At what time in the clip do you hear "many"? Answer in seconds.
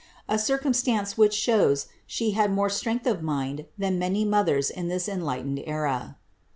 3.99-4.25